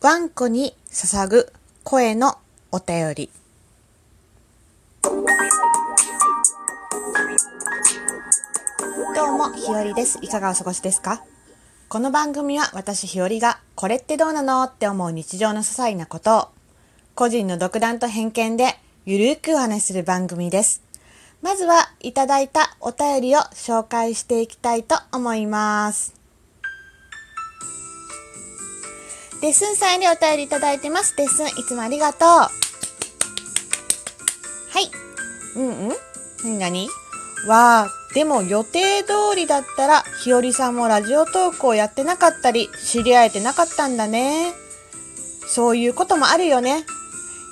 [0.00, 1.52] ワンコに捧ぐ
[1.82, 2.38] 声の
[2.70, 3.30] お便り。
[5.02, 5.10] ど
[9.24, 10.20] うも、ひよりです。
[10.22, 11.24] いかがお過ごしですか？
[11.88, 16.48] この番組は私ひよりがこれってどうなのって思う日常の些細なことを
[17.16, 20.80] 個人の独断と偏見でゆるくお話しする番組です。
[21.42, 26.17] まずはいただいたお便りを紹介していきたいと思います。
[29.40, 31.14] デッスンさんよりお便りいただいてます。
[31.16, 32.28] デッスン、いつもありがとう。
[32.28, 32.50] は
[34.80, 34.90] い。
[35.56, 35.96] うんうん
[36.42, 36.88] 何何？
[37.46, 44.52] わあ、でも予定通りだったら、ひよりさんも Radiotalk をやってなかったり、知り合えてなかったんだね。
[45.46, 46.84] そういうこともあるよね。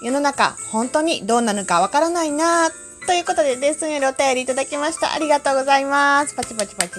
[0.02, 2.68] 世の中、本当にどうなるかわからないな
[3.06, 5.12] ということで、デッスンよりお便りいただきました。
[5.14, 6.34] ありがとうございます。
[6.34, 6.94] パチパチパチ。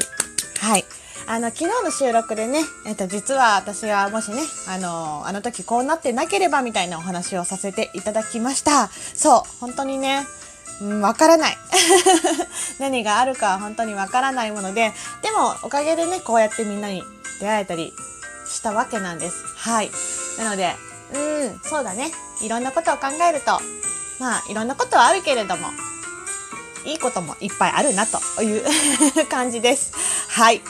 [0.62, 0.85] はい。
[1.30, 8.88] あの、昨日の収録でね、えっと、実は私はもしね、あの、あの時こうなってなければみたいなお話をさせていただきました。
[9.13, 10.26] そう、本当にね、
[10.79, 11.57] うんからない。
[12.79, 17.04] 何があるかは本当にわからないもので、でもおかげでね、こうやってみんなに
[17.41, 17.94] 出会えたり
[18.49, 19.35] したわけなんです。
[19.57, 19.91] はい。
[20.38, 20.77] なので、
[21.13, 22.12] うん、そうだね。
[22.41, 23.60] いろんなことを考えると、
[24.20, 25.68] まあ、いろんなことはあるけれども、
[26.85, 28.63] いいこともいっぱいあるなという
[29.27, 29.91] 感じです。
[30.29, 30.62] はい。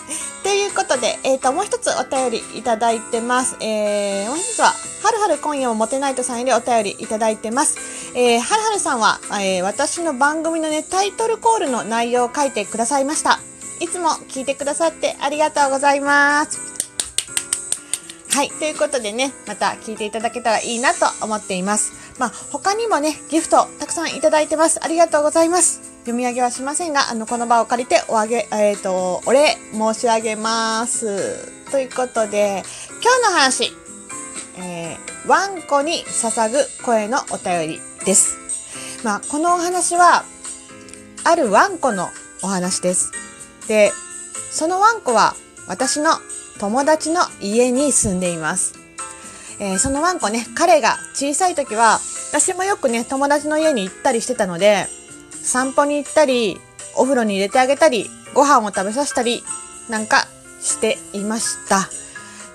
[0.47, 3.57] ということで、えっ、と、もう一つお便りいただいてます。
[3.59, 4.67] えー、もう一つは、
[5.03, 7.77] はるはる今夜もモテナイトさんよりお便りいただいてます。
[8.17, 13.41] えー、はるはるさんは、えー、私の番組のね、タイトルコールの内容を書いてくださいました。
[13.81, 16.61] いつも聞いてくださってありがとうございます。
[18.33, 18.49] はい。
[18.49, 21.91] ということでね、また聞いていただけたらいいなと思っています。
[22.19, 24.79] まあ、他にもね、ギフトたくさんいただいてます。
[24.81, 25.96] ありがとうございます。
[26.07, 31.69] 読み上げはしませんが、あの、この場を借りておあげ、えっ、と、お礼申し上げます。
[31.69, 32.63] ということで、
[33.03, 33.73] 今日の話、
[34.57, 38.37] えー、ワンコに捧ぐ声のお便りです。
[39.03, 40.23] まあ、このお話は、
[41.25, 42.07] あるワンコの
[42.41, 43.11] お話です。
[43.67, 43.91] で、
[44.49, 45.35] そのワンコは
[45.67, 46.11] 私の
[46.57, 48.75] 友達の家に住んでいます。
[49.59, 51.99] えーそのワンコね、彼が小さい時は、
[52.31, 54.87] 私もよくね、友達の家に行ったりしてたので、
[55.43, 56.59] 散歩に行ったり、
[56.95, 59.43] お風呂に入れてあげたり、ご飯を食べさせたり、
[59.89, 60.27] なんか
[60.61, 61.89] していました。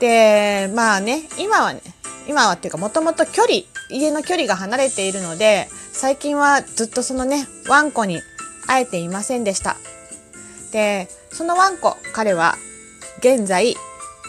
[0.01, 1.83] で、まあね、今はね、
[2.29, 8.21] 今はっていうかもともと距離、家の距離が離れているので、最近はずっとそのね、ワンコに
[8.67, 9.77] 会えていませんでした。
[10.73, 12.57] で、そのワンコ、彼は
[13.19, 13.77] 現在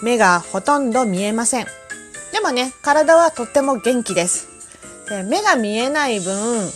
[0.04, 1.68] 目がほとんど見えません。
[2.32, 4.48] でもね、体はとっても元気です。
[5.10, 6.70] で目が見えない分、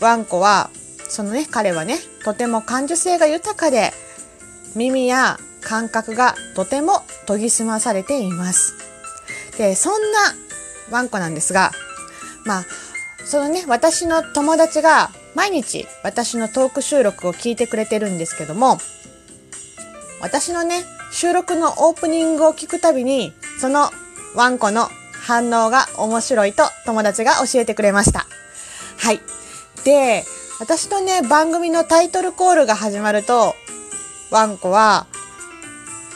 [0.00, 0.70] ワンコは、
[1.08, 3.92] そのね、彼はね、とても感受性が豊かで、
[4.74, 8.74] 耳や感覚がとても研ぎ澄まされています。
[9.56, 10.18] で、そんな
[10.90, 11.72] ワンコなんですが、
[12.44, 12.64] まあ、
[13.24, 18.78] そのね、私の友達が毎日私のトーク収録を聞いてくれてるんですけども、
[20.20, 23.90] 私のね、収録のオープニングを聞くたびに、その
[24.34, 28.26] ワンコの反応が面白いと友達が教えてくれました。
[28.98, 29.20] はい。
[29.84, 30.24] で、
[30.60, 33.54] 私のね、番組のタイトルコールが始まると、
[34.30, 35.06] ワンコは、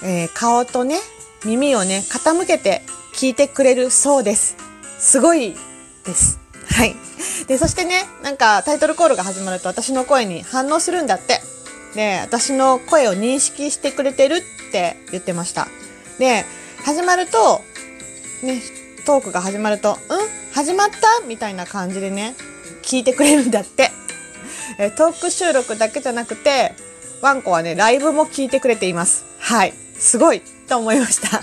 [0.03, 0.98] えー顔とね、
[1.44, 2.82] 耳をね、傾けて
[3.14, 4.56] 聞いてくれるそうです。
[4.98, 5.54] すごい
[6.04, 6.41] です。
[6.69, 6.97] はい。
[7.47, 11.41] で、そしてね、なんかタイトルコールが始まると私の声に反応するんだって。
[11.94, 14.36] で、私の声を認識してくれてる
[14.69, 15.69] って言ってました。
[16.19, 16.44] で、
[16.84, 17.60] 始まると、
[18.42, 18.60] ね、
[19.06, 20.19] トークが始まると、うん？
[20.53, 21.26] 始まった？
[21.26, 22.34] みたいな感じでね、
[22.82, 23.91] 聞いてくれるんだって。
[24.78, 26.75] えートーク収録だけじゃなくて、
[27.21, 29.25] ワンコはね、ライブも聞いてくれています。
[29.39, 29.75] はい。
[29.95, 31.43] すごいと思いました。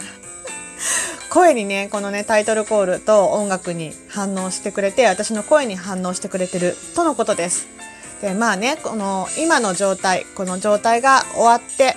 [1.29, 7.68] 声にね、このね、タイトルコールと音楽に反応してくれて、私の声に反応してくれてるとのことです。
[8.22, 11.96] で、まあね、この今の状態、この状態が終わって、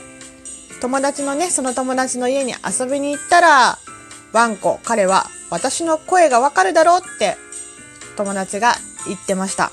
[0.81, 3.79] 友達のね、その友達の家に遊びに行ったら、
[4.33, 7.37] ワンコ、彼は私の声がわかるだろうって
[8.17, 8.75] 友達が
[9.07, 9.73] 言ってました。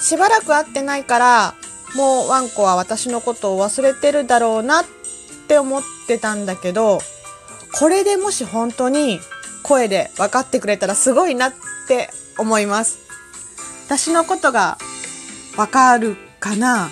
[0.00, 1.54] しばらく会ってないから、
[1.94, 4.84] もうワンコは私のことを忘れてるだろうなっ
[5.48, 7.00] て思ってたんだけど、
[7.78, 9.20] これでもし本当に
[9.62, 11.52] 声で分かってくれたらすごいなっ
[11.86, 12.98] て思います。
[13.86, 14.78] 私のことが
[15.56, 16.86] わかるかな？
[16.86, 16.90] っ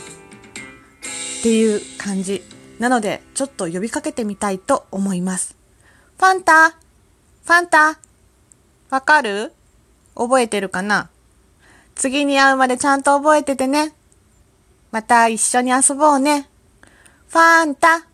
[1.42, 2.42] ていう感じ。
[2.78, 5.56] なので、ちょっと呼びかけてみたいと思います。
[6.18, 6.70] ファンタ？
[6.70, 7.98] ファンタ？
[8.90, 9.52] わかる？
[10.16, 11.08] 覚えてるかな？
[11.98, 13.92] 次に会うまでちゃんと覚えててね。
[14.90, 16.48] また一緒に遊ぼうね。
[17.28, 18.06] ファンタフ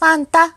[0.00, 0.50] ァンタっ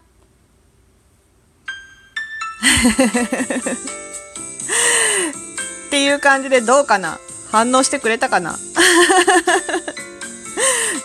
[5.91, 7.19] ていう感じでどうかな？
[7.51, 8.57] 反応してくれたかな？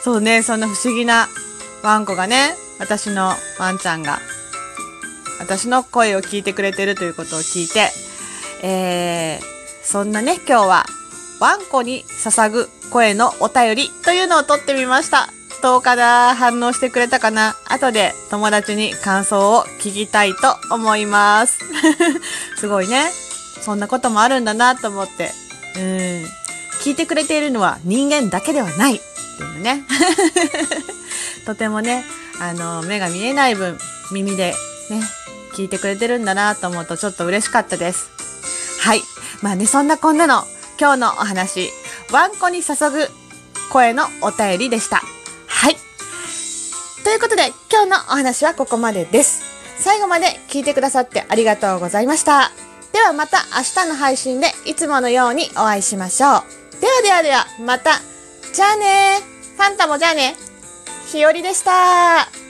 [0.04, 1.28] そうね、そんな不思議な
[1.82, 4.20] ワンコがね、私のワンちゃんが、
[5.40, 7.90] 私の声を聞いてくれてるということを聞いて、
[8.62, 9.44] えー、
[9.82, 10.86] そんなね、今日は、
[11.40, 15.28] ワンコに捧ぐ声のお便りというのを撮ってみました。
[15.62, 16.34] どうかな？
[16.34, 17.56] 反応してくれたかな？
[17.66, 21.58] 後で友達に感想を聞きたいと思います。
[22.56, 23.10] すごいね。
[23.60, 25.32] そんなこともあるんだなと思って。
[25.76, 26.26] うん。
[26.82, 28.96] 聞いてくれているのは人間だけではない。
[28.96, 29.00] っ
[29.38, 29.84] ていうね。
[31.44, 32.04] とてもね、
[32.40, 33.78] あの、目が見えない分、
[34.10, 34.54] 耳で
[34.90, 35.02] ね、
[35.54, 38.08] 聞いてくれてるんだなと思うとちょっと嬉しかったです。
[38.80, 39.02] はい。
[39.42, 40.44] まあね、そんなこんなの
[40.78, 41.70] 今日のお話、
[42.12, 43.08] ワンコに注ぐ
[43.72, 45.02] 声のお便りでした。
[45.46, 45.76] はい。
[47.04, 49.42] ということで、今日のお話はここまでです。
[49.78, 52.50] 最後まで聞いてくださってありがとうございました。
[52.92, 56.80] ではまた明日の配信でいつものようにお会いしましょう。
[56.80, 58.00] ではではでは、また。
[58.52, 59.20] じゃあね
[59.56, 60.36] ファンタもじゃあね。
[61.06, 62.45] ひよりでした